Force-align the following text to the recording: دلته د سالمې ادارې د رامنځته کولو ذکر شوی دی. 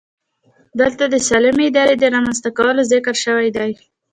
دلته 0.79 1.03
د 1.07 1.15
سالمې 1.27 1.65
ادارې 1.69 1.95
د 1.99 2.03
رامنځته 2.13 2.49
کولو 2.57 2.81
ذکر 2.91 3.15
شوی 3.23 3.49
دی. 3.57 3.71